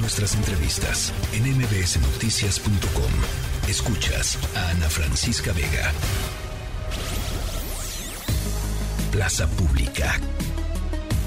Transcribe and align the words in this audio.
Nuestras 0.00 0.34
entrevistas 0.34 1.12
en 1.32 1.56
mbsnoticias.com. 1.56 3.68
Escuchas 3.68 4.38
a 4.54 4.70
Ana 4.70 4.88
Francisca 4.88 5.52
Vega. 5.52 5.92
Plaza 9.10 9.48
Pública. 9.48 10.20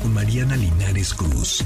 Con 0.02 0.14
Mariana 0.14 0.56
Linares 0.56 1.14
Cruz. 1.14 1.66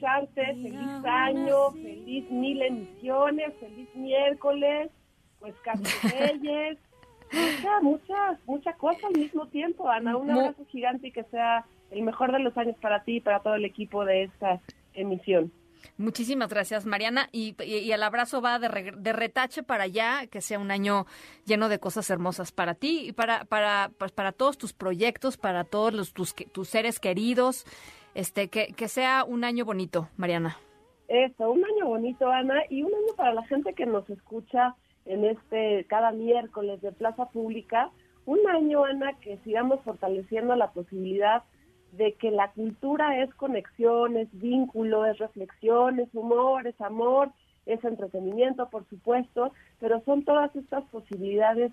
escucharte. 0.00 0.46
Feliz 0.46 1.04
año, 1.04 1.70
feliz 1.72 2.30
mil 2.30 2.62
emisiones, 2.62 3.52
feliz 3.60 3.88
miércoles, 3.94 4.90
pues 5.38 5.54
casi 5.62 5.84
reyes. 6.08 6.78
Muchas, 7.32 7.82
muchas, 7.82 8.38
muchas 8.46 8.76
cosas 8.76 9.04
al 9.04 9.20
mismo 9.20 9.46
tiempo, 9.46 9.88
Ana. 9.88 10.16
Un 10.16 10.30
abrazo 10.30 10.64
gigante 10.66 11.08
y 11.08 11.12
que 11.12 11.22
sea 11.24 11.64
el 11.90 12.02
mejor 12.02 12.32
de 12.32 12.40
los 12.40 12.56
años 12.56 12.76
para 12.80 13.04
ti 13.04 13.16
y 13.16 13.20
para 13.20 13.40
todo 13.40 13.54
el 13.54 13.64
equipo 13.64 14.04
de 14.04 14.24
esta 14.24 14.60
emisión. 14.94 15.52
Muchísimas 15.96 16.50
gracias, 16.50 16.86
Mariana. 16.86 17.28
Y, 17.32 17.54
el 17.58 18.02
abrazo 18.02 18.42
va 18.42 18.58
de, 18.58 19.12
retache 19.12 19.62
para 19.62 19.84
allá, 19.84 20.26
que 20.26 20.40
sea 20.40 20.58
un 20.58 20.70
año 20.70 21.06
lleno 21.46 21.68
de 21.68 21.78
cosas 21.78 22.10
hermosas 22.10 22.52
para 22.52 22.74
ti 22.74 23.08
y 23.08 23.12
para, 23.12 23.44
para, 23.44 23.90
pues, 23.96 24.10
para 24.10 24.32
todos 24.32 24.58
tus 24.58 24.72
proyectos, 24.72 25.36
para 25.36 25.64
todos 25.64 25.94
los, 25.94 26.12
tus, 26.12 26.34
tus 26.34 26.68
seres 26.68 26.98
queridos. 27.00 27.64
Este, 28.14 28.48
que, 28.48 28.72
que 28.74 28.88
sea 28.88 29.24
un 29.24 29.44
año 29.44 29.64
bonito, 29.64 30.08
Mariana. 30.16 30.56
Eso, 31.08 31.50
un 31.50 31.64
año 31.64 31.86
bonito, 31.86 32.28
Ana, 32.30 32.62
y 32.68 32.82
un 32.82 32.92
año 32.94 33.14
para 33.16 33.34
la 33.34 33.44
gente 33.44 33.74
que 33.74 33.86
nos 33.86 34.08
escucha 34.08 34.76
en 35.06 35.24
este 35.24 35.84
cada 35.88 36.12
miércoles 36.12 36.80
de 36.82 36.92
Plaza 36.92 37.30
Pública. 37.30 37.90
Un 38.26 38.38
año, 38.48 38.84
Ana, 38.84 39.14
que 39.20 39.38
sigamos 39.38 39.80
fortaleciendo 39.82 40.54
la 40.54 40.70
posibilidad 40.70 41.42
de 41.92 42.14
que 42.14 42.30
la 42.30 42.52
cultura 42.52 43.22
es 43.22 43.34
conexión, 43.34 44.16
es 44.16 44.28
vínculo, 44.32 45.06
es 45.06 45.18
reflexión, 45.18 45.98
es 45.98 46.08
humor, 46.14 46.66
es 46.66 46.80
amor, 46.80 47.32
es 47.66 47.82
entretenimiento, 47.84 48.68
por 48.68 48.88
supuesto, 48.88 49.52
pero 49.80 50.00
son 50.04 50.24
todas 50.24 50.54
estas 50.54 50.84
posibilidades 50.90 51.72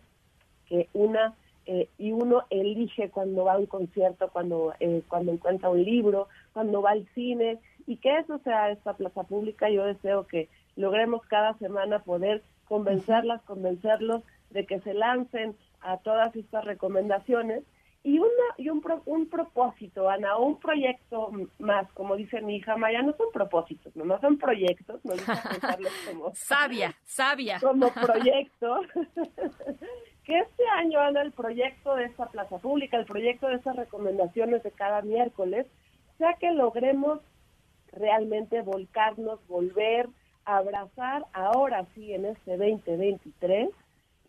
que 0.66 0.90
una 0.94 1.36
eh, 1.68 1.90
y 1.98 2.14
uno 2.14 2.46
elige 2.50 3.10
cuando 3.10 3.44
va 3.44 3.54
a 3.54 3.58
un 3.58 3.66
concierto, 3.66 4.30
cuando, 4.30 4.74
eh, 4.80 5.04
cuando 5.10 5.34
encuentra 5.34 5.70
un 5.70 5.84
libro, 5.84 6.30
cuando 6.54 6.82
va 6.82 6.92
al 6.92 7.06
cine, 7.14 7.60
y 7.86 7.98
que 7.98 8.18
eso 8.18 8.40
sea 8.40 8.72
esta 8.72 8.94
plaza 8.94 9.24
pública. 9.24 9.70
Yo 9.70 9.84
deseo 9.86 10.26
que 10.28 10.48
logremos 10.78 11.26
cada 11.28 11.58
semana 11.58 12.00
poder 12.00 12.42
convencerlas, 12.70 13.42
convencerlos 13.44 14.24
de 14.50 14.66
que 14.66 14.80
se 14.80 14.94
lancen 14.94 15.58
a 15.82 15.98
todas 15.98 16.34
estas 16.38 16.64
recomendaciones 16.64 17.64
y 18.04 18.20
una 18.20 18.30
y 18.58 18.70
un, 18.70 18.82
un 19.06 19.30
propósito, 19.30 20.10
Ana, 20.10 20.38
un 20.38 20.58
proyecto 20.60 21.30
más, 21.60 21.92
como 21.92 22.16
dice 22.16 22.42
mi 22.42 22.56
hija 22.56 22.78
Maya, 22.78 23.02
no 23.02 23.14
son 23.18 23.28
propósitos, 23.34 23.94
no 23.98 24.20
son 24.22 24.38
proyectos, 24.38 25.04
no 25.04 25.14
como 26.10 26.34
sabia, 26.34 26.96
sabia. 27.04 27.60
Como 27.60 27.90
proyecto. 27.90 28.80
año, 30.78 31.00
Ana, 31.00 31.22
el 31.22 31.32
proyecto 31.32 31.96
de 31.96 32.06
esta 32.06 32.28
plaza 32.28 32.58
pública, 32.60 32.98
el 32.98 33.06
proyecto 33.06 33.48
de 33.48 33.56
estas 33.56 33.76
recomendaciones 33.76 34.64
de 34.64 34.72
cada 34.72 35.02
miércoles, 35.02 35.66
sea 36.18 36.34
que 36.40 36.52
logremos 36.52 37.20
realmente 37.92 38.62
volcarnos, 38.62 39.46
volver 39.48 40.08
a 40.46 40.58
abrazar 40.58 41.26
ahora 41.34 41.86
sí 41.94 42.14
en 42.14 42.26
este 42.26 42.58
2023 42.58 43.70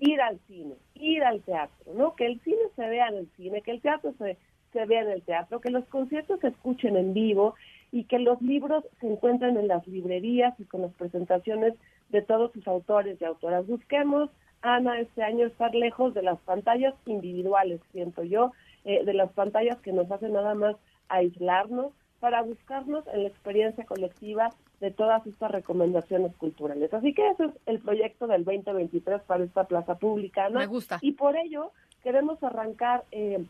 ir 0.00 0.20
al 0.20 0.38
cine, 0.46 0.74
ir 0.94 1.24
al 1.24 1.42
teatro, 1.42 1.92
¿no? 1.94 2.14
Que 2.14 2.26
el 2.26 2.40
cine 2.42 2.62
se 2.76 2.88
vea 2.88 3.08
en 3.08 3.16
el 3.16 3.28
cine, 3.36 3.62
que 3.62 3.72
el 3.72 3.80
teatro 3.80 4.14
se, 4.18 4.38
se 4.72 4.86
vea 4.86 5.02
en 5.02 5.10
el 5.10 5.22
teatro, 5.22 5.60
que 5.60 5.70
los 5.70 5.84
conciertos 5.86 6.40
se 6.40 6.48
escuchen 6.48 6.96
en 6.96 7.14
vivo 7.14 7.54
y 7.90 8.04
que 8.04 8.18
los 8.18 8.40
libros 8.40 8.84
se 9.00 9.08
encuentren 9.08 9.56
en 9.56 9.68
las 9.68 9.86
librerías 9.86 10.58
y 10.60 10.64
con 10.64 10.82
las 10.82 10.92
presentaciones 10.94 11.74
de 12.10 12.22
todos 12.22 12.52
sus 12.52 12.66
autores 12.68 13.20
y 13.20 13.24
autoras. 13.24 13.66
Busquemos, 13.66 14.30
Ana, 14.62 15.00
este 15.00 15.22
año 15.22 15.46
estar 15.46 15.74
lejos 15.74 16.14
de 16.14 16.22
las 16.22 16.38
pantallas 16.40 16.94
individuales, 17.06 17.80
siento 17.92 18.22
yo, 18.24 18.52
eh, 18.84 19.04
de 19.04 19.14
las 19.14 19.30
pantallas 19.32 19.78
que 19.78 19.92
nos 19.92 20.10
hacen 20.10 20.32
nada 20.32 20.54
más 20.54 20.76
aislarnos 21.08 21.92
para 22.20 22.42
buscarnos 22.42 23.06
en 23.08 23.22
la 23.22 23.28
experiencia 23.28 23.84
colectiva 23.84 24.50
de 24.80 24.90
todas 24.90 25.26
estas 25.26 25.50
recomendaciones 25.50 26.34
culturales. 26.36 26.92
Así 26.92 27.14
que 27.14 27.28
ese 27.30 27.46
es 27.46 27.50
el 27.66 27.80
proyecto 27.80 28.26
del 28.26 28.44
2023 28.44 29.22
para 29.22 29.44
esta 29.44 29.64
plaza 29.64 29.96
pública. 29.96 30.48
Me 30.50 30.66
gusta. 30.66 30.98
Y 31.02 31.12
por 31.12 31.36
ello 31.36 31.72
queremos 32.02 32.42
arrancar 32.42 33.04
eh, 33.10 33.44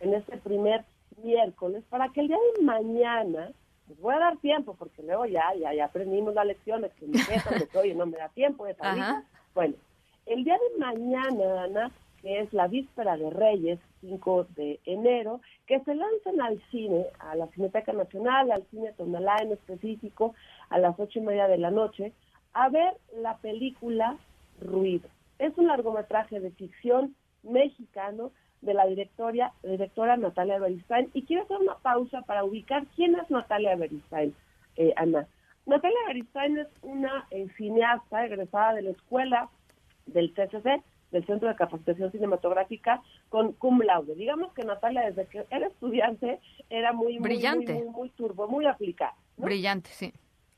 en 0.00 0.14
este 0.14 0.36
primer 0.38 0.84
miércoles 1.22 1.84
para 1.88 2.08
que 2.10 2.20
el 2.20 2.28
día 2.28 2.38
de 2.56 2.64
mañana, 2.64 3.50
les 3.88 4.00
voy 4.00 4.14
a 4.14 4.18
dar 4.18 4.36
tiempo 4.38 4.74
porque 4.78 5.02
luego 5.02 5.26
ya, 5.26 5.44
ya, 5.60 5.74
ya 5.74 5.86
aprendimos 5.86 6.34
la 6.34 6.44
lección, 6.44 6.84
es 6.84 6.92
que 6.94 7.06
me 7.06 7.18
de 7.58 7.66
que 7.66 7.78
hoy 7.78 7.94
no 7.94 8.06
me 8.06 8.18
da 8.18 8.28
tiempo 8.28 8.64
de 8.64 8.74
salir. 8.74 9.04
Bueno, 9.54 9.74
el 10.28 10.44
día 10.44 10.58
de 10.58 10.78
mañana, 10.78 11.62
Ana, 11.64 11.90
que 12.20 12.40
es 12.40 12.52
la 12.52 12.68
víspera 12.68 13.16
de 13.16 13.30
Reyes, 13.30 13.78
5 14.02 14.46
de 14.56 14.78
enero, 14.84 15.40
que 15.66 15.80
se 15.80 15.94
lancen 15.94 16.40
al 16.40 16.60
cine, 16.70 17.06
a 17.18 17.34
la 17.34 17.46
Cineteca 17.48 17.92
Nacional, 17.92 18.50
al 18.50 18.64
Cine 18.66 18.92
Tonalá 18.92 19.36
en 19.40 19.52
específico, 19.52 20.34
a 20.68 20.78
las 20.78 20.98
ocho 20.98 21.18
y 21.18 21.22
media 21.22 21.48
de 21.48 21.58
la 21.58 21.70
noche, 21.70 22.12
a 22.52 22.68
ver 22.68 22.94
la 23.16 23.36
película 23.38 24.16
Ruido. 24.60 25.08
Es 25.38 25.56
un 25.56 25.68
largometraje 25.68 26.40
de 26.40 26.50
ficción 26.50 27.14
mexicano 27.42 28.32
de 28.60 28.74
la 28.74 28.86
directora, 28.86 29.52
directora 29.62 30.16
Natalia 30.16 30.58
Beristain. 30.58 31.08
Y 31.14 31.22
quiero 31.22 31.44
hacer 31.44 31.58
una 31.58 31.76
pausa 31.76 32.22
para 32.22 32.44
ubicar 32.44 32.84
quién 32.96 33.14
es 33.14 33.30
Natalia 33.30 33.76
Beristain, 33.76 34.34
eh, 34.76 34.92
Ana. 34.96 35.26
Natalia 35.64 35.98
Beristain 36.08 36.58
es 36.58 36.68
una 36.82 37.26
eh, 37.30 37.46
cineasta 37.56 38.26
egresada 38.26 38.74
de 38.74 38.82
la 38.82 38.90
escuela 38.90 39.48
del 40.08 40.32
CCC, 40.34 40.82
del 41.10 41.26
Centro 41.26 41.48
de 41.48 41.56
Capacitación 41.56 42.12
Cinematográfica, 42.12 43.02
con 43.28 43.52
cum 43.52 43.80
laude. 43.80 44.14
Digamos 44.14 44.52
que 44.52 44.64
Natalia, 44.64 45.02
desde 45.02 45.26
que 45.26 45.46
era 45.50 45.66
estudiante, 45.66 46.40
era 46.68 46.92
muy, 46.92 47.18
Brillante. 47.18 47.72
muy, 47.74 47.88
muy, 47.88 48.10
turbo, 48.10 48.48
muy 48.48 48.66
aplicada. 48.66 49.14
Brillante, 49.36 49.90
sí. 49.90 50.12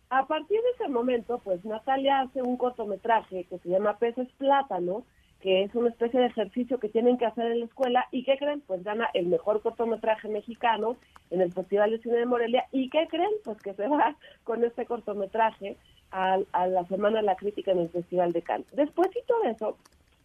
A 0.08 0.26
partir 0.26 0.60
de 0.60 0.70
ese 0.74 0.88
momento, 0.88 1.38
pues 1.38 1.64
Natalia 1.64 2.22
hace 2.22 2.42
un 2.42 2.56
cortometraje 2.56 3.44
que 3.44 3.58
se 3.58 3.68
llama 3.68 3.98
Peces 3.98 4.28
Plátano, 4.38 5.04
que 5.40 5.62
es 5.62 5.74
una 5.74 5.88
especie 5.88 6.20
de 6.20 6.26
ejercicio 6.26 6.78
que 6.78 6.88
tienen 6.88 7.16
que 7.18 7.26
hacer 7.26 7.50
en 7.50 7.60
la 7.60 7.66
escuela 7.66 8.06
y 8.10 8.24
¿qué 8.24 8.36
creen? 8.36 8.62
Pues 8.66 8.84
gana 8.84 9.08
el 9.14 9.26
mejor 9.26 9.62
cortometraje 9.62 10.28
mexicano 10.28 10.96
en 11.30 11.40
el 11.40 11.52
Festival 11.52 11.90
de 11.90 11.98
Cine 11.98 12.16
de 12.16 12.26
Morelia 12.26 12.66
y 12.72 12.90
¿qué 12.90 13.06
creen? 13.08 13.30
Pues 13.44 13.60
que 13.62 13.74
se 13.74 13.88
va 13.88 14.16
con 14.44 14.64
este 14.64 14.84
cortometraje 14.86 15.76
a, 16.10 16.38
a 16.52 16.66
la 16.66 16.84
Semana 16.86 17.18
de 17.20 17.26
la 17.26 17.36
Crítica 17.36 17.72
en 17.72 17.78
el 17.80 17.88
Festival 17.88 18.32
de 18.32 18.42
Cannes. 18.42 18.66
Después 18.72 19.10
de 19.10 19.20
eso, 19.50 19.76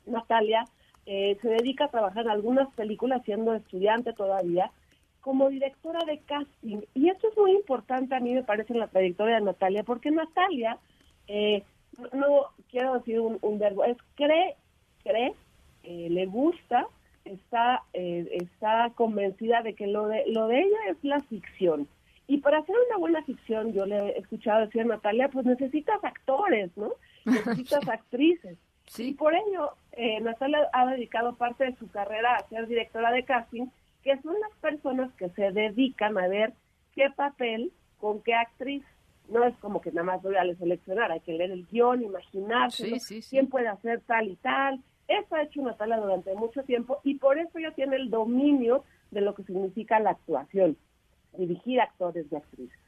Natalia 0.05 0.65
eh, 1.05 1.37
se 1.41 1.49
dedica 1.49 1.85
a 1.85 1.91
trabajar 1.91 2.23
en 2.23 2.31
algunas 2.31 2.73
películas 2.73 3.21
siendo 3.25 3.53
estudiante 3.53 4.13
todavía, 4.13 4.71
como 5.21 5.49
directora 5.49 5.99
de 6.05 6.19
casting. 6.19 6.81
Y 6.93 7.09
esto 7.09 7.27
es 7.29 7.37
muy 7.37 7.51
importante 7.51 8.15
a 8.15 8.19
mí, 8.19 8.33
me 8.33 8.43
parece, 8.43 8.73
en 8.73 8.79
la 8.79 8.87
trayectoria 8.87 9.35
de 9.35 9.41
Natalia, 9.41 9.83
porque 9.83 10.11
Natalia, 10.11 10.77
eh, 11.27 11.63
no, 12.13 12.47
quiero 12.69 12.93
decir 12.95 13.19
un, 13.19 13.59
verbo, 13.59 13.83
es 13.83 13.97
cree, 14.15 14.55
cree, 15.05 15.33
eh, 15.83 16.07
le 16.09 16.25
gusta, 16.25 16.87
está, 17.23 17.83
eh, 17.93 18.27
está 18.31 18.91
convencida 18.95 19.61
de 19.61 19.73
que 19.73 19.87
lo 19.87 20.07
de, 20.07 20.23
lo 20.27 20.47
de 20.47 20.59
ella 20.61 20.77
es 20.89 20.97
la 21.03 21.21
ficción. 21.21 21.87
Y 22.27 22.37
para 22.39 22.59
hacer 22.59 22.75
una 22.89 22.97
buena 22.97 23.23
ficción, 23.23 23.71
yo 23.73 23.85
le 23.85 23.97
he 23.97 24.19
escuchado 24.19 24.65
decir 24.65 24.81
a 24.81 24.85
Natalia, 24.85 25.29
pues 25.29 25.45
necesitas 25.45 26.03
actores, 26.03 26.75
¿no? 26.75 26.91
Necesitas 27.25 27.87
actrices. 27.87 28.57
Sí. 28.87 29.09
Y 29.09 29.13
por 29.13 29.33
ello, 29.33 29.73
eh, 29.93 30.19
Natalia 30.21 30.67
ha 30.73 30.85
dedicado 30.87 31.35
parte 31.35 31.65
de 31.65 31.75
su 31.75 31.89
carrera 31.89 32.35
a 32.35 32.47
ser 32.49 32.67
directora 32.67 33.11
de 33.11 33.23
casting, 33.23 33.67
que 34.03 34.19
son 34.21 34.35
las 34.39 34.51
personas 34.59 35.11
que 35.15 35.29
se 35.29 35.51
dedican 35.51 36.17
a 36.17 36.27
ver 36.27 36.53
qué 36.93 37.09
papel 37.15 37.71
con 37.99 38.21
qué 38.21 38.33
actriz. 38.33 38.83
No 39.29 39.43
es 39.43 39.55
como 39.57 39.81
que 39.81 39.91
nada 39.91 40.05
más 40.05 40.21
voy 40.21 40.35
a 40.35 40.55
seleccionar, 40.55 41.11
hay 41.11 41.19
que 41.21 41.33
leer 41.33 41.49
el 41.49 41.65
guion, 41.65 42.03
imaginarse 42.03 42.91
quién 43.29 43.47
puede 43.47 43.67
hacer 43.67 44.01
tal 44.01 44.27
y 44.27 44.35
tal. 44.35 44.79
Eso 45.07 45.35
ha 45.35 45.43
hecho 45.43 45.61
Natalia 45.61 45.97
durante 45.97 46.33
mucho 46.35 46.63
tiempo 46.63 46.99
y 47.03 47.15
por 47.15 47.37
eso 47.37 47.57
ella 47.57 47.71
tiene 47.71 47.95
el 47.97 48.09
dominio 48.09 48.83
de 49.11 49.21
lo 49.21 49.35
que 49.35 49.43
significa 49.43 49.99
la 49.99 50.11
actuación, 50.11 50.77
dirigir 51.37 51.79
actores 51.81 52.25
y 52.31 52.35
actrices. 52.35 52.79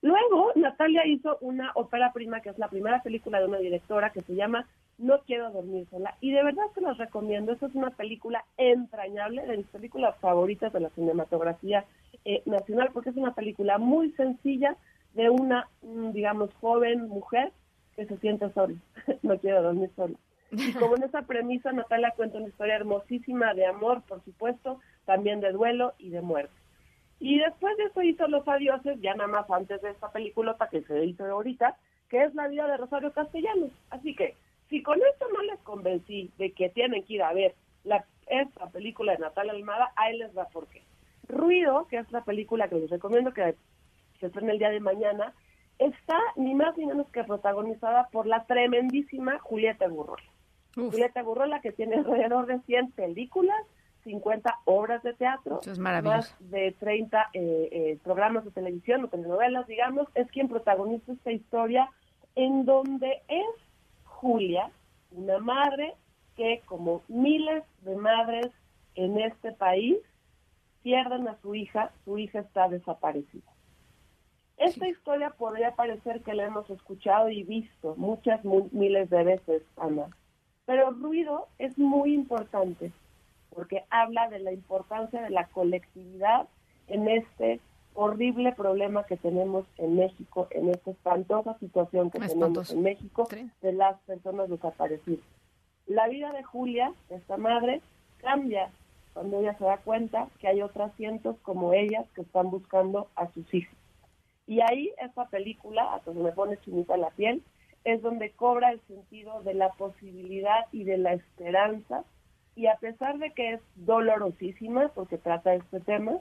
Luego, 0.00 0.52
Natalia 0.54 1.06
hizo 1.06 1.38
una 1.40 1.72
ópera 1.74 2.12
prima, 2.12 2.40
que 2.40 2.50
es 2.50 2.58
la 2.58 2.68
primera 2.68 3.02
película 3.02 3.40
de 3.40 3.46
una 3.46 3.58
directora 3.58 4.10
que 4.10 4.22
se 4.22 4.34
llama 4.34 4.66
No 4.96 5.20
quiero 5.26 5.50
dormir 5.50 5.88
sola. 5.90 6.16
Y 6.20 6.30
de 6.32 6.44
verdad 6.44 6.64
se 6.74 6.80
los 6.80 6.96
recomiendo. 6.98 7.52
Esta 7.52 7.66
es 7.66 7.74
una 7.74 7.90
película 7.90 8.44
entrañable, 8.56 9.44
de 9.46 9.56
mis 9.56 9.66
películas 9.66 10.16
favoritas 10.20 10.72
de 10.72 10.80
la 10.80 10.90
cinematografía 10.90 11.84
eh, 12.24 12.42
nacional, 12.46 12.90
porque 12.92 13.10
es 13.10 13.16
una 13.16 13.34
película 13.34 13.78
muy 13.78 14.12
sencilla 14.12 14.76
de 15.14 15.30
una, 15.30 15.68
mm, 15.82 16.12
digamos, 16.12 16.54
joven 16.60 17.08
mujer 17.08 17.52
que 17.96 18.06
se 18.06 18.18
siente 18.18 18.50
sola. 18.52 18.76
no 19.22 19.36
quiero 19.38 19.62
dormir 19.62 19.90
sola. 19.96 20.14
Y 20.50 20.72
como 20.72 20.96
en 20.96 21.02
esa 21.02 21.22
premisa, 21.22 21.72
Natalia 21.72 22.12
cuenta 22.16 22.38
una 22.38 22.48
historia 22.48 22.76
hermosísima 22.76 23.52
de 23.54 23.66
amor, 23.66 24.02
por 24.02 24.24
supuesto, 24.24 24.80
también 25.04 25.40
de 25.40 25.52
duelo 25.52 25.94
y 25.98 26.10
de 26.10 26.22
muerte. 26.22 26.54
Y 27.20 27.38
después 27.38 27.76
de 27.76 27.84
eso 27.84 28.02
hizo 28.02 28.28
Los 28.28 28.46
Adioses, 28.46 29.00
ya 29.00 29.14
nada 29.14 29.28
más 29.28 29.50
antes 29.50 29.82
de 29.82 29.90
esta 29.90 30.10
peliculota 30.10 30.68
que 30.68 30.82
se 30.82 31.04
hizo 31.04 31.24
ahorita, 31.24 31.76
que 32.08 32.22
es 32.22 32.34
La 32.34 32.48
vida 32.48 32.66
de 32.66 32.76
Rosario 32.76 33.12
Castellanos. 33.12 33.70
Así 33.90 34.14
que, 34.14 34.36
si 34.70 34.82
con 34.82 34.98
esto 34.98 35.26
no 35.32 35.42
les 35.42 35.58
convencí 35.60 36.30
de 36.38 36.52
que 36.52 36.68
tienen 36.70 37.02
que 37.04 37.14
ir 37.14 37.22
a 37.22 37.32
ver 37.32 37.54
la, 37.84 38.04
esta 38.28 38.68
película 38.68 39.12
de 39.12 39.18
Natalia 39.18 39.52
Almada, 39.52 39.92
ahí 39.96 40.16
les 40.16 40.36
va 40.36 40.46
por 40.46 40.66
qué. 40.68 40.82
Ruido, 41.28 41.86
que 41.88 41.98
es 41.98 42.10
la 42.12 42.22
película 42.24 42.68
que 42.68 42.76
les 42.76 42.90
recomiendo 42.90 43.32
que 43.32 43.54
se 44.20 44.26
estrene 44.26 44.52
el 44.52 44.58
día 44.58 44.70
de 44.70 44.80
mañana, 44.80 45.34
está 45.78 46.18
ni 46.36 46.54
más 46.54 46.76
ni 46.76 46.86
menos 46.86 47.08
que 47.10 47.24
protagonizada 47.24 48.08
por 48.10 48.26
la 48.26 48.44
tremendísima 48.44 49.38
Julieta 49.40 49.86
Gurrola. 49.88 50.22
Julieta 50.78 51.22
Gurrola, 51.22 51.60
que 51.60 51.72
tiene 51.72 51.96
alrededor 51.96 52.46
de 52.46 52.60
100 52.60 52.92
películas, 52.92 53.56
50 54.04 54.60
obras 54.64 55.02
de 55.02 55.14
teatro, 55.14 55.60
más 56.02 56.34
de 56.38 56.74
30 56.78 57.30
eh, 57.32 57.68
eh, 57.70 57.98
programas 58.02 58.44
de 58.44 58.50
televisión 58.50 59.04
o 59.04 59.08
telenovelas, 59.08 59.66
digamos, 59.66 60.08
es 60.14 60.30
quien 60.30 60.48
protagoniza 60.48 61.12
esta 61.12 61.32
historia 61.32 61.90
en 62.34 62.64
donde 62.64 63.22
es 63.28 63.46
Julia, 64.04 64.70
una 65.10 65.38
madre 65.38 65.94
que 66.36 66.62
como 66.66 67.02
miles 67.08 67.64
de 67.82 67.96
madres 67.96 68.46
en 68.94 69.18
este 69.18 69.52
país 69.52 69.96
pierden 70.82 71.28
a 71.28 71.36
su 71.42 71.54
hija, 71.54 71.92
su 72.04 72.18
hija 72.18 72.40
está 72.40 72.68
desaparecida. 72.68 73.50
Esta 74.56 74.88
historia 74.88 75.30
podría 75.30 75.74
parecer 75.74 76.22
que 76.22 76.34
la 76.34 76.46
hemos 76.46 76.68
escuchado 76.70 77.28
y 77.28 77.44
visto 77.44 77.94
muchas 77.96 78.44
miles 78.44 79.08
de 79.08 79.22
veces, 79.22 79.62
Ana, 79.76 80.08
pero 80.68 80.90
ruido 80.90 81.48
es 81.58 81.78
muy 81.78 82.12
importante 82.12 82.92
porque 83.54 83.84
habla 83.88 84.28
de 84.28 84.38
la 84.38 84.52
importancia 84.52 85.22
de 85.22 85.30
la 85.30 85.46
colectividad 85.46 86.46
en 86.88 87.08
este 87.08 87.60
horrible 87.94 88.52
problema 88.52 89.04
que 89.04 89.16
tenemos 89.16 89.64
en 89.78 89.96
México, 89.96 90.46
en 90.50 90.68
esta 90.68 90.90
espantosa 90.90 91.58
situación 91.58 92.10
que 92.10 92.18
tenemos 92.18 92.70
en 92.70 92.82
México 92.82 93.26
de 93.62 93.72
las 93.72 93.98
personas 94.00 94.50
desaparecidas. 94.50 95.24
La 95.86 96.06
vida 96.06 96.32
de 96.32 96.42
Julia, 96.42 96.92
esta 97.08 97.38
madre, 97.38 97.80
cambia 98.18 98.70
cuando 99.14 99.40
ella 99.40 99.56
se 99.56 99.64
da 99.64 99.78
cuenta 99.78 100.28
que 100.38 100.48
hay 100.48 100.60
otras 100.60 100.94
cientos 100.96 101.36
como 101.40 101.72
ellas 101.72 102.04
que 102.14 102.20
están 102.20 102.50
buscando 102.50 103.08
a 103.16 103.26
sus 103.32 103.54
hijos. 103.54 103.74
Y 104.46 104.60
ahí 104.60 104.92
esta 104.98 105.24
película, 105.28 105.94
hasta 105.94 106.12
se 106.12 106.18
me 106.18 106.32
pone 106.32 106.58
chinita 106.58 106.98
la 106.98 107.08
piel, 107.08 107.42
es 107.84 108.02
donde 108.02 108.30
cobra 108.32 108.72
el 108.72 108.80
sentido 108.86 109.42
de 109.42 109.54
la 109.54 109.70
posibilidad 109.70 110.66
y 110.72 110.84
de 110.84 110.98
la 110.98 111.14
esperanza 111.14 112.04
y 112.54 112.66
a 112.66 112.76
pesar 112.76 113.18
de 113.18 113.30
que 113.30 113.52
es 113.54 113.60
dolorosísima 113.76 114.88
porque 114.88 115.16
trata 115.16 115.54
este 115.54 115.78
tema, 115.80 116.18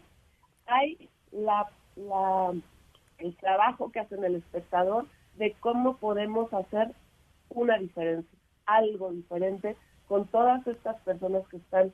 hay 0.67 1.09
la, 1.31 1.67
el 3.17 3.35
trabajo 3.37 3.91
que 3.91 4.01
hace 4.01 4.15
el 4.15 4.35
espectador 4.35 5.07
de 5.37 5.55
cómo 5.59 5.97
podemos 5.97 6.53
hacer 6.53 6.91
una 7.49 7.77
diferencia, 7.79 8.37
algo 8.67 9.11
diferente 9.11 9.75
con 10.07 10.27
todas 10.27 10.65
estas 10.67 10.97
personas 11.01 11.47
que 11.47 11.57
están 11.57 11.91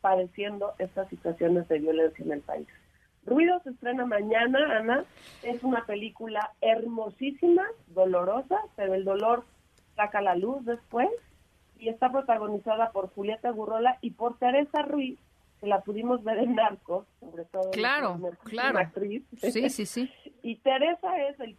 padeciendo 0.00 0.74
estas 0.78 1.08
situaciones 1.08 1.68
de 1.68 1.78
violencia 1.78 2.24
en 2.24 2.32
el 2.32 2.40
país. 2.40 2.66
Ruido 3.24 3.60
se 3.60 3.70
estrena 3.70 4.06
mañana, 4.06 4.78
Ana. 4.78 5.04
Es 5.42 5.62
una 5.62 5.84
película 5.84 6.52
hermosísima, 6.60 7.64
dolorosa, 7.88 8.56
pero 8.76 8.94
el 8.94 9.04
dolor 9.04 9.44
saca 9.96 10.20
la 10.20 10.36
luz 10.36 10.64
después 10.64 11.08
y 11.78 11.88
está 11.88 12.10
protagonizada 12.10 12.90
por 12.92 13.10
Julieta 13.10 13.50
Gurrola 13.50 13.98
y 14.00 14.10
por 14.10 14.38
Teresa 14.38 14.82
Ruiz, 14.82 15.18
que 15.60 15.66
la 15.66 15.80
pudimos 15.80 16.22
ver 16.24 16.38
en 16.38 16.54
Narcos, 16.54 17.06
sobre 17.20 17.44
todo. 17.44 17.70
Claro, 17.70 18.18
claro. 18.44 18.78
actriz. 18.78 19.22
Sí, 19.38 19.68
sí, 19.68 19.86
sí. 19.86 20.10
y 20.42 20.56
Teresa 20.56 21.16
es 21.28 21.38
el, 21.40 21.56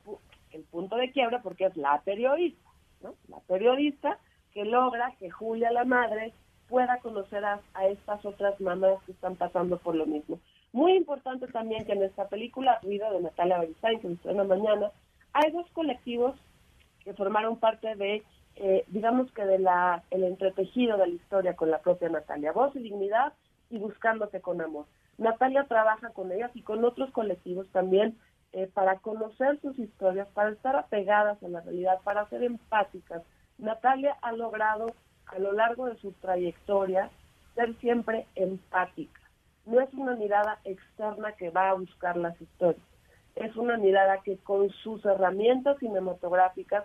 el 0.51 0.63
punto 0.63 0.95
de 0.95 1.11
quiebra 1.11 1.41
porque 1.41 1.65
es 1.65 1.77
la 1.77 2.01
periodista, 2.01 2.69
¿no? 3.01 3.15
La 3.27 3.39
periodista 3.41 4.17
que 4.53 4.65
logra 4.65 5.13
que 5.19 5.29
Julia, 5.29 5.71
la 5.71 5.85
madre, 5.85 6.33
pueda 6.67 6.99
conocer 6.99 7.43
a, 7.43 7.59
estas 7.89 8.25
otras 8.25 8.59
mamás 8.61 9.01
que 9.05 9.11
están 9.11 9.35
pasando 9.35 9.77
por 9.77 9.95
lo 9.95 10.05
mismo. 10.05 10.39
Muy 10.73 10.93
importante 10.93 11.47
también 11.47 11.85
que 11.85 11.93
en 11.93 12.03
esta 12.03 12.27
película, 12.27 12.79
Vida 12.83 13.11
de 13.11 13.21
Natalia 13.21 13.59
Beristain, 13.59 13.99
que 13.99 14.07
se 14.07 14.13
estrena 14.13 14.43
mañana, 14.43 14.91
hay 15.33 15.51
dos 15.51 15.69
colectivos 15.71 16.35
que 17.03 17.13
formaron 17.13 17.57
parte 17.57 17.95
de 17.95 18.23
eh, 18.55 18.83
digamos 18.87 19.31
que 19.31 19.45
de 19.45 19.59
la 19.59 20.03
el 20.11 20.23
entretejido 20.23 20.97
de 20.97 21.07
la 21.07 21.13
historia 21.13 21.55
con 21.55 21.71
la 21.71 21.79
propia 21.79 22.09
Natalia, 22.09 22.51
voz 22.51 22.75
y 22.75 22.79
dignidad 22.79 23.33
y 23.69 23.79
buscándote 23.79 24.41
con 24.41 24.61
amor. 24.61 24.85
Natalia 25.17 25.63
trabaja 25.65 26.09
con 26.09 26.31
ellas 26.31 26.51
y 26.53 26.61
con 26.61 26.83
otros 26.83 27.11
colectivos 27.11 27.67
también 27.69 28.17
eh, 28.51 28.69
para 28.73 28.97
conocer 28.97 29.59
sus 29.61 29.79
historias, 29.79 30.27
para 30.33 30.49
estar 30.49 30.75
apegadas 30.75 31.41
a 31.41 31.47
la 31.47 31.61
realidad, 31.61 31.99
para 32.03 32.27
ser 32.27 32.43
empáticas. 32.43 33.23
Natalia 33.57 34.17
ha 34.21 34.33
logrado 34.33 34.87
a 35.27 35.39
lo 35.39 35.53
largo 35.53 35.85
de 35.85 35.95
su 35.97 36.11
trayectoria 36.13 37.09
ser 37.55 37.73
siempre 37.79 38.25
empática. 38.35 39.20
No 39.65 39.79
es 39.79 39.93
una 39.93 40.15
mirada 40.15 40.59
externa 40.63 41.33
que 41.33 41.49
va 41.49 41.69
a 41.69 41.73
buscar 41.73 42.17
las 42.17 42.39
historias, 42.41 42.81
es 43.35 43.55
una 43.55 43.77
mirada 43.77 44.21
que 44.23 44.37
con 44.37 44.69
sus 44.69 45.05
herramientas 45.05 45.77
cinematográficas 45.79 46.83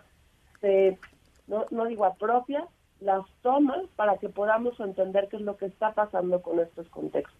se 0.60 0.98
no, 1.46 1.66
no 1.70 1.86
digo 1.86 2.04
apropia, 2.04 2.66
las 3.00 3.24
toma 3.42 3.82
para 3.94 4.16
que 4.18 4.28
podamos 4.28 4.78
entender 4.80 5.28
qué 5.28 5.36
es 5.36 5.42
lo 5.42 5.56
que 5.56 5.66
está 5.66 5.92
pasando 5.92 6.42
con 6.42 6.60
estos 6.60 6.88
contextos. 6.88 7.36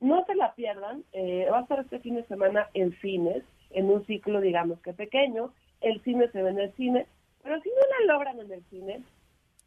No 0.00 0.24
se 0.26 0.34
la 0.34 0.54
pierdan, 0.54 1.04
eh, 1.12 1.46
va 1.50 1.58
a 1.58 1.62
estar 1.62 1.80
este 1.80 2.00
fin 2.00 2.16
de 2.16 2.26
semana 2.26 2.68
en 2.74 2.98
cines, 3.00 3.44
en 3.70 3.90
un 3.90 4.04
ciclo 4.06 4.40
digamos 4.40 4.80
que 4.80 4.92
pequeño, 4.92 5.52
el 5.80 6.02
cine 6.02 6.28
se 6.30 6.42
ve 6.42 6.50
en 6.50 6.58
el 6.58 6.72
cine, 6.74 7.06
pero 7.42 7.60
si 7.60 7.68
no 7.68 8.06
la 8.06 8.12
logran 8.12 8.40
en 8.40 8.52
el 8.52 8.64
cine, 8.64 9.02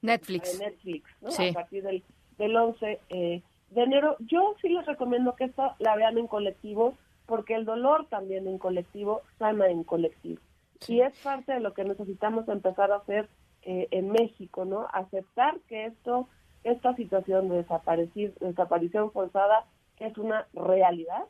Netflix, 0.02 0.60
Netflix 0.60 1.10
¿no? 1.22 1.30
a 1.30 1.54
partir 1.54 1.84
del, 1.84 2.04
del 2.38 2.56
11 2.56 3.00
eh, 3.10 3.42
de 3.72 3.84
enero, 3.84 4.16
yo 4.20 4.56
sí 4.62 4.70
les 4.70 4.86
recomiendo 4.86 5.36
que 5.36 5.46
esta 5.46 5.76
la 5.80 5.96
vean 5.96 6.18
en 6.18 6.28
colectivo, 6.28 6.98
porque 7.26 7.56
el 7.56 7.66
dolor 7.66 8.08
también 8.08 8.48
en 8.48 8.58
colectivo 8.58 9.22
sana 9.38 9.68
en 9.68 9.84
colectivo. 9.84 10.42
Y 10.88 11.02
es 11.02 11.18
parte 11.20 11.54
de 11.54 11.60
lo 11.60 11.74
que 11.74 11.84
necesitamos 11.84 12.48
empezar 12.48 12.92
a 12.92 12.98
hacer 12.98 13.30
eh, 13.64 13.88
en 13.92 14.12
México, 14.12 14.66
¿no? 14.66 14.88
Aceptar 14.94 15.60
que 15.68 15.86
esto, 15.86 16.28
esta 16.64 16.96
situación 16.96 17.50
de 17.50 17.58
desaparecer, 17.58 18.34
desaparición 18.40 19.12
forzada 19.12 19.66
es 20.00 20.18
una 20.18 20.48
realidad 20.54 21.26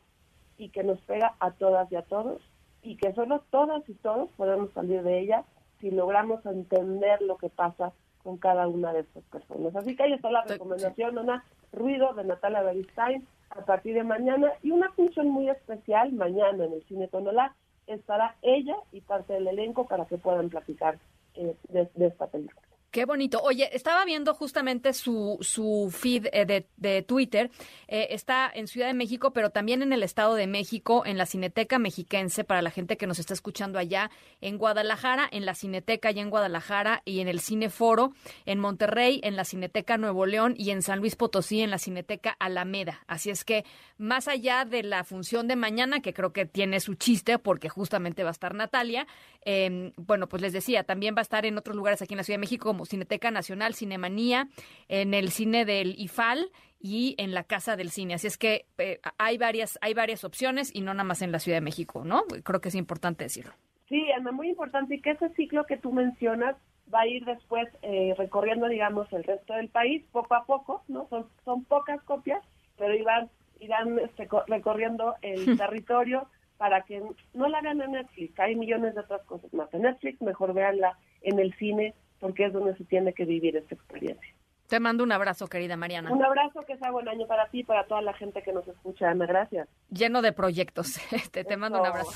y 0.56 0.68
que 0.68 0.84
nos 0.84 1.00
pega 1.00 1.34
a 1.40 1.50
todas 1.52 1.90
y 1.90 1.96
a 1.96 2.02
todos 2.02 2.40
y 2.82 2.96
que 2.96 3.12
solo 3.12 3.42
todas 3.50 3.86
y 3.88 3.94
todos 3.94 4.30
podemos 4.36 4.70
salir 4.72 5.02
de 5.02 5.18
ella 5.18 5.44
si 5.80 5.90
logramos 5.90 6.44
entender 6.46 7.20
lo 7.22 7.36
que 7.36 7.48
pasa 7.48 7.92
con 8.22 8.36
cada 8.36 8.68
una 8.68 8.92
de 8.92 9.00
estas 9.00 9.24
personas. 9.24 9.74
Así 9.76 9.96
que 9.96 10.02
ahí 10.02 10.12
está 10.12 10.30
la 10.30 10.44
recomendación, 10.44 11.18
una 11.18 11.44
ruido 11.72 12.12
de 12.14 12.24
Natalia 12.24 12.62
Beristain 12.62 13.26
a 13.50 13.64
partir 13.64 13.94
de 13.94 14.04
mañana 14.04 14.52
y 14.62 14.70
una 14.70 14.90
función 14.92 15.28
muy 15.28 15.48
especial 15.48 16.12
mañana 16.12 16.64
en 16.64 16.72
el 16.72 16.84
Cine 16.84 17.08
Tonolá 17.08 17.54
estará 17.86 18.36
ella 18.42 18.76
y 18.92 19.00
parte 19.00 19.32
del 19.32 19.48
elenco 19.48 19.86
para 19.86 20.04
que 20.06 20.18
puedan 20.18 20.48
platicar 20.48 20.98
eh, 21.34 21.56
de 21.68 22.06
esta 22.06 22.28
película. 22.28 22.69
Qué 22.90 23.04
bonito. 23.04 23.40
Oye, 23.44 23.70
estaba 23.72 24.04
viendo 24.04 24.34
justamente 24.34 24.92
su, 24.94 25.38
su 25.42 25.94
feed 25.96 26.26
eh, 26.32 26.44
de, 26.44 26.66
de, 26.76 27.02
Twitter. 27.02 27.48
Eh, 27.86 28.08
está 28.10 28.50
en 28.52 28.66
Ciudad 28.66 28.88
de 28.88 28.94
México, 28.94 29.32
pero 29.32 29.50
también 29.50 29.82
en 29.82 29.92
el 29.92 30.02
Estado 30.02 30.34
de 30.34 30.48
México, 30.48 31.04
en 31.06 31.16
la 31.16 31.24
Cineteca 31.24 31.78
Mexiquense, 31.78 32.42
para 32.42 32.62
la 32.62 32.70
gente 32.72 32.96
que 32.96 33.06
nos 33.06 33.20
está 33.20 33.32
escuchando 33.32 33.78
allá, 33.78 34.10
en 34.40 34.58
Guadalajara, 34.58 35.28
en 35.30 35.46
la 35.46 35.54
Cineteca 35.54 36.08
allá 36.08 36.20
en 36.20 36.30
Guadalajara, 36.30 37.02
y 37.04 37.20
en 37.20 37.28
el 37.28 37.38
Cineforo, 37.38 38.12
en 38.44 38.58
Monterrey, 38.58 39.20
en 39.22 39.36
la 39.36 39.44
Cineteca 39.44 39.96
Nuevo 39.96 40.26
León, 40.26 40.56
y 40.58 40.70
en 40.70 40.82
San 40.82 40.98
Luis 40.98 41.14
Potosí, 41.14 41.60
en 41.60 41.70
la 41.70 41.78
Cineteca 41.78 42.34
Alameda. 42.40 43.04
Así 43.06 43.30
es 43.30 43.44
que, 43.44 43.64
más 43.98 44.26
allá 44.26 44.64
de 44.64 44.82
la 44.82 45.04
función 45.04 45.46
de 45.46 45.54
mañana, 45.54 46.00
que 46.00 46.12
creo 46.12 46.32
que 46.32 46.44
tiene 46.44 46.80
su 46.80 46.94
chiste, 46.94 47.38
porque 47.38 47.68
justamente 47.68 48.24
va 48.24 48.30
a 48.30 48.32
estar 48.32 48.52
Natalia, 48.52 49.06
eh, 49.44 49.92
bueno, 49.96 50.28
pues 50.28 50.42
les 50.42 50.52
decía, 50.52 50.82
también 50.82 51.14
va 51.14 51.20
a 51.20 51.22
estar 51.22 51.46
en 51.46 51.56
otros 51.56 51.76
lugares 51.76 52.02
aquí 52.02 52.14
en 52.14 52.18
la 52.18 52.24
Ciudad 52.24 52.38
de 52.38 52.40
México, 52.40 52.79
Cineteca 52.84 53.30
Nacional, 53.30 53.74
Cinemanía, 53.74 54.48
en 54.88 55.14
el 55.14 55.30
cine 55.30 55.64
del 55.64 55.94
IFAL 55.98 56.50
y 56.80 57.14
en 57.18 57.34
la 57.34 57.44
Casa 57.44 57.76
del 57.76 57.90
Cine. 57.90 58.14
Así 58.14 58.26
es 58.26 58.38
que 58.38 58.66
eh, 58.78 59.00
hay 59.18 59.38
varias 59.38 59.78
hay 59.82 59.94
varias 59.94 60.24
opciones 60.24 60.74
y 60.74 60.80
no 60.80 60.94
nada 60.94 61.04
más 61.04 61.22
en 61.22 61.32
la 61.32 61.38
Ciudad 61.38 61.58
de 61.58 61.62
México, 61.62 62.04
¿no? 62.04 62.22
Creo 62.42 62.60
que 62.60 62.68
es 62.68 62.74
importante 62.74 63.24
decirlo. 63.24 63.52
Sí, 63.88 64.06
es 64.16 64.32
muy 64.32 64.48
importante 64.48 64.94
y 64.94 65.00
que 65.00 65.10
ese 65.10 65.28
ciclo 65.30 65.66
que 65.66 65.76
tú 65.76 65.92
mencionas 65.92 66.56
va 66.92 67.00
a 67.00 67.06
ir 67.06 67.24
después 67.24 67.68
eh, 67.82 68.14
recorriendo, 68.16 68.68
digamos, 68.68 69.12
el 69.12 69.24
resto 69.24 69.54
del 69.54 69.68
país 69.68 70.04
poco 70.12 70.34
a 70.34 70.44
poco, 70.44 70.82
¿no? 70.88 71.06
Son, 71.08 71.26
son 71.44 71.64
pocas 71.64 72.02
copias, 72.02 72.42
pero 72.78 72.94
irán, 72.94 73.28
irán 73.60 73.98
este, 73.98 74.28
recorriendo 74.46 75.14
el 75.22 75.56
territorio 75.56 76.28
para 76.56 76.82
que 76.82 77.02
no 77.34 77.48
la 77.48 77.60
vean 77.60 77.80
en 77.80 77.92
Netflix. 77.92 78.38
Hay 78.38 78.54
millones 78.54 78.94
de 78.94 79.00
otras 79.00 79.22
cosas 79.22 79.52
más 79.54 79.72
en 79.72 79.82
Netflix, 79.82 80.20
mejor 80.20 80.52
veanla 80.52 80.98
en 81.22 81.38
el 81.38 81.54
cine 81.54 81.94
porque 82.20 82.46
es 82.46 82.52
donde 82.52 82.76
se 82.76 82.84
tiene 82.84 83.12
que 83.12 83.24
vivir 83.24 83.56
esta 83.56 83.74
experiencia. 83.74 84.34
Te 84.68 84.78
mando 84.78 85.02
un 85.02 85.10
abrazo, 85.10 85.48
querida 85.48 85.76
Mariana. 85.76 86.12
Un 86.12 86.24
abrazo, 86.24 86.64
que 86.64 86.76
sea 86.76 86.92
buen 86.92 87.08
año 87.08 87.26
para 87.26 87.48
ti 87.48 87.60
y 87.60 87.64
para 87.64 87.84
toda 87.88 88.02
la 88.02 88.12
gente 88.14 88.40
que 88.40 88.52
nos 88.52 88.68
escucha. 88.68 89.10
Ana, 89.10 89.26
gracias. 89.26 89.68
Lleno 89.90 90.22
de 90.22 90.32
proyectos. 90.32 91.00
Te, 91.32 91.42
te 91.42 91.56
mando 91.56 91.80
un 91.80 91.86
abrazo. 91.86 92.12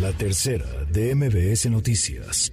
La 0.00 0.12
tercera 0.12 0.64
de 0.90 1.14
MBS 1.14 1.70
Noticias. 1.70 2.52